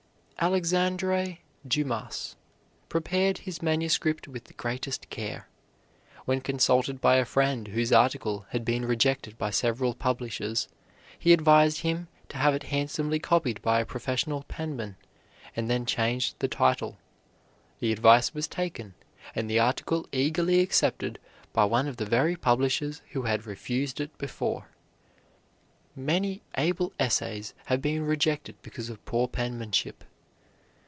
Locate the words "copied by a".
13.19-13.85